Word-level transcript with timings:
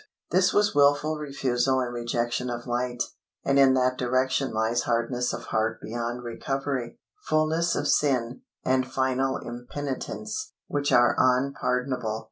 This 0.31 0.51
was 0.51 0.73
wilful 0.73 1.17
refusal 1.19 1.79
and 1.79 1.93
rejection 1.93 2.49
of 2.49 2.65
light, 2.65 3.03
and 3.45 3.59
in 3.59 3.75
that 3.75 3.99
direction 3.99 4.51
lies 4.51 4.81
hardness 4.81 5.31
of 5.31 5.43
heart 5.53 5.79
beyond 5.79 6.23
recovery, 6.23 6.97
fullness 7.27 7.75
of 7.75 7.87
sin, 7.87 8.41
and 8.65 8.91
final 8.91 9.37
impenitence, 9.37 10.53
which 10.65 10.91
are 10.91 11.13
unpardonable. 11.19 12.19